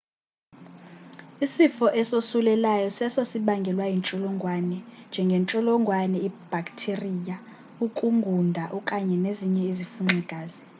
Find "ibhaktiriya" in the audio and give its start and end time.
6.27-7.35